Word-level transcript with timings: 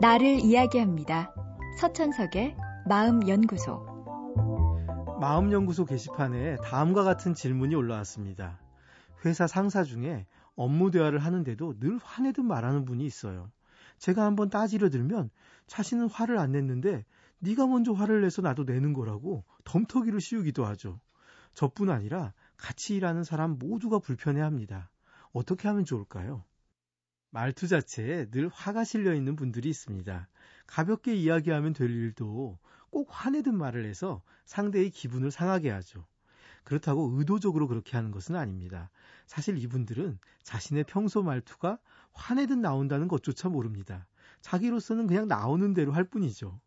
나를 0.00 0.40
이야기합니다. 0.40 1.34
서천석의 1.80 2.56
마음연구소. 2.86 3.94
마음연구소 5.18 5.86
게시판에 5.86 6.56
다음과 6.56 7.04
같은 7.04 7.32
질문이 7.32 7.74
올라왔습니다. 7.74 8.60
회사 9.24 9.46
상사 9.46 9.82
중에 9.82 10.26
업무 10.56 10.90
대화를 10.90 11.18
하는데도 11.20 11.80
늘 11.80 11.98
화내듯 12.02 12.44
말하는 12.44 12.84
분이 12.84 13.04
있어요. 13.06 13.50
제가 13.98 14.24
한번 14.24 14.50
따지려 14.50 14.90
들면 14.90 15.30
자신은 15.66 16.10
화를 16.10 16.38
안 16.38 16.52
냈는데 16.52 17.04
네가 17.38 17.66
먼저 17.66 17.92
화를 17.92 18.20
내서 18.20 18.42
나도 18.42 18.64
내는 18.64 18.92
거라고 18.92 19.44
덤터기를 19.64 20.20
씌우기도 20.20 20.66
하죠. 20.66 21.00
저뿐 21.54 21.88
아니라 21.88 22.32
같이 22.56 22.94
일하는 22.94 23.24
사람 23.24 23.58
모두가 23.58 24.00
불편해합니다. 24.00 24.90
어떻게 25.34 25.66
하면 25.68 25.84
좋을까요? 25.84 26.44
말투 27.30 27.66
자체에 27.66 28.30
늘 28.30 28.48
화가 28.48 28.84
실려 28.84 29.12
있는 29.14 29.34
분들이 29.34 29.68
있습니다. 29.68 30.28
가볍게 30.68 31.16
이야기하면 31.16 31.72
될 31.72 31.90
일도 31.90 32.56
꼭 32.90 33.08
화내듯 33.10 33.52
말을 33.52 33.84
해서 33.84 34.22
상대의 34.44 34.90
기분을 34.90 35.32
상하게 35.32 35.70
하죠. 35.70 36.06
그렇다고 36.62 37.10
의도적으로 37.18 37.66
그렇게 37.66 37.96
하는 37.96 38.12
것은 38.12 38.36
아닙니다. 38.36 38.90
사실 39.26 39.58
이분들은 39.58 40.20
자신의 40.44 40.84
평소 40.84 41.24
말투가 41.24 41.80
화내듯 42.12 42.56
나온다는 42.56 43.08
것조차 43.08 43.48
모릅니다. 43.48 44.06
자기로서는 44.40 45.08
그냥 45.08 45.26
나오는 45.26 45.74
대로 45.74 45.90
할 45.90 46.04
뿐이죠. 46.04 46.60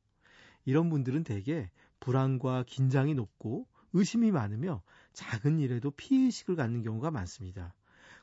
이런 0.66 0.90
분들은 0.90 1.24
대개 1.24 1.72
불안과 2.02 2.66
긴장이 2.68 3.16
높고 3.16 3.66
의심이 3.94 4.32
많으며 4.32 4.84
작은 5.14 5.60
일에도 5.60 5.90
피해의식을 5.92 6.58
갖는 6.58 6.84
경우가 6.84 7.12
많습니다. 7.12 7.74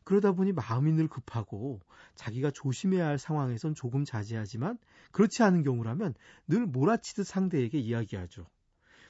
그러다 0.05 0.33
보니 0.33 0.53
마음이 0.53 0.93
늘 0.93 1.09
급하고 1.09 1.81
자기가 2.15 2.51
조심해야 2.51 3.07
할 3.07 3.19
상황에선 3.19 3.75
조금 3.75 4.05
자제하지만 4.05 4.79
그렇지 5.13 5.43
않은 5.43 5.63
경우라면 5.63 6.15
늘 6.47 6.67
몰아치듯 6.67 7.27
상대에게 7.27 7.79
이야기하죠. 7.79 8.47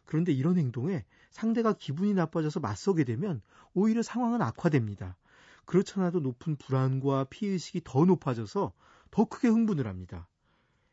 그런데 0.06 0.32
이런 0.32 0.56
행동에 0.58 1.04
상대가 1.30 1.72
기분이 1.72 2.14
나빠져서 2.14 2.60
맞서게 2.60 3.04
되면 3.04 3.42
오히려 3.72 4.02
상황은 4.02 4.40
악화됩니다. 4.42 5.16
그렇잖아도 5.64 6.20
높은 6.20 6.56
불안과 6.56 7.24
피의식이 7.24 7.82
더 7.84 8.04
높아져서 8.04 8.72
더 9.10 9.24
크게 9.24 9.48
흥분을 9.48 9.86
합니다. 9.86 10.28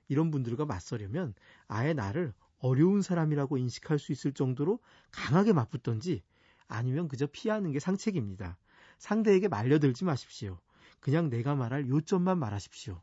이런 0.07 0.31
분들과 0.31 0.65
맞서려면 0.65 1.33
아예 1.67 1.93
나를 1.93 2.33
어려운 2.59 3.01
사람이라고 3.01 3.57
인식할 3.57 3.99
수 3.99 4.11
있을 4.11 4.33
정도로 4.33 4.79
강하게 5.11 5.53
맞붙던지 5.53 6.23
아니면 6.67 7.07
그저 7.07 7.27
피하는 7.27 7.71
게 7.71 7.79
상책입니다. 7.79 8.57
상대에게 9.01 9.47
말려들지 9.47 10.05
마십시오. 10.05 10.59
그냥 10.99 11.31
내가 11.31 11.55
말할 11.55 11.89
요점만 11.89 12.37
말하십시오. 12.37 13.01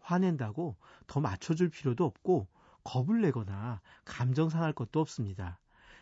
화낸다고 0.00 0.74
더 1.06 1.20
맞춰줄 1.20 1.68
필요도 1.68 2.02
없고 2.02 2.48
겁을 2.82 3.20
내거나 3.20 3.82
감정 4.06 4.48
상할 4.48 4.72
것도 4.72 5.00
없습니다. 5.00 5.58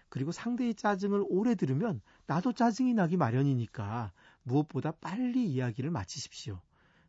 그리고 0.09 0.31
상대의 0.31 0.75
짜증을 0.75 1.25
오래 1.29 1.57
들으면 1.57 2.01
나도 2.27 2.53
짜증이 2.53 2.95
나기 2.95 3.17
마련이니까 3.17 4.13
무엇보다 4.45 4.93
빨리 4.93 5.45
이야기를 5.47 5.91
마치십시오. 5.91 6.61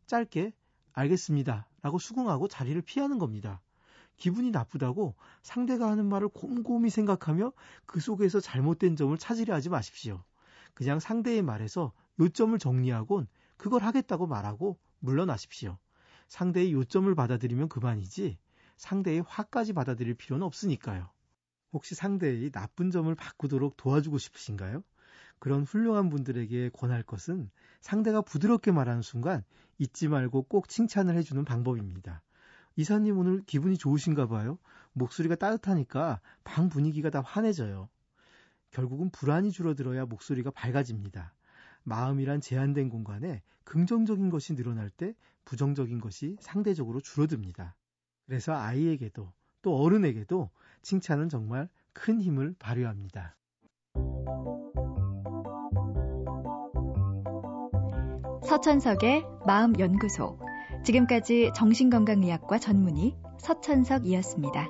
짧게 0.07 0.53
알겠습니다. 0.93 1.67
라고 1.83 1.99
수긍하고 1.99 2.47
자리를 2.47 2.81
피하는 2.81 3.19
겁니다. 3.19 3.61
기분이 4.17 4.49
나쁘다고 4.49 5.13
상대가 5.43 5.91
하는 5.91 6.07
말을 6.07 6.29
곰곰이 6.29 6.89
생각하며 6.89 7.53
그 7.85 7.99
속에서 7.99 8.39
잘못된 8.39 8.95
점을 8.95 9.15
찾으려 9.19 9.53
하지 9.53 9.69
마십시오. 9.69 10.23
그냥 10.73 10.99
상대의 10.99 11.43
말에서 11.43 11.93
요점을 12.19 12.57
정리하곤 12.57 13.27
그걸 13.57 13.83
하겠다고 13.83 14.27
말하고 14.27 14.77
물러나십시오. 14.99 15.77
상대의 16.27 16.73
요점을 16.73 17.13
받아들이면 17.15 17.69
그만이지 17.69 18.37
상대의 18.77 19.23
화까지 19.27 19.73
받아들일 19.73 20.15
필요는 20.15 20.45
없으니까요. 20.45 21.09
혹시 21.71 21.95
상대의 21.95 22.51
나쁜 22.51 22.91
점을 22.91 23.13
바꾸도록 23.13 23.77
도와주고 23.77 24.17
싶으신가요? 24.17 24.83
그런 25.39 25.63
훌륭한 25.63 26.09
분들에게 26.09 26.69
권할 26.69 27.03
것은 27.03 27.49
상대가 27.81 28.21
부드럽게 28.21 28.71
말하는 28.71 29.01
순간 29.01 29.43
잊지 29.77 30.07
말고 30.07 30.43
꼭 30.43 30.69
칭찬을 30.69 31.15
해주는 31.17 31.43
방법입니다. 31.43 32.21
이사님 32.75 33.17
오늘 33.17 33.43
기분이 33.43 33.77
좋으신가 33.77 34.27
봐요. 34.27 34.57
목소리가 34.93 35.35
따뜻하니까 35.35 36.21
방 36.43 36.69
분위기가 36.69 37.09
다 37.09 37.21
환해져요. 37.21 37.89
결국은 38.71 39.09
불안이 39.09 39.51
줄어들어야 39.51 40.05
목소리가 40.05 40.51
밝아집니다. 40.51 41.33
마음이란 41.83 42.41
제한된 42.41 42.89
공간에 42.89 43.41
긍정적인 43.63 44.29
것이 44.29 44.55
늘어날 44.55 44.89
때 44.89 45.13
부정적인 45.45 45.99
것이 45.99 46.37
상대적으로 46.39 47.01
줄어듭니다. 47.01 47.75
그래서 48.25 48.53
아이에게도 48.53 49.31
또 49.61 49.75
어른에게도 49.77 50.49
칭찬은 50.81 51.29
정말 51.29 51.69
큰 51.93 52.21
힘을 52.21 52.55
발휘합니다. 52.59 53.35
서천석의 58.45 59.25
마음연구소. 59.45 60.39
지금까지 60.83 61.51
정신건강의학과 61.55 62.59
전문의 62.59 63.15
서천석이었습니다. 63.39 64.69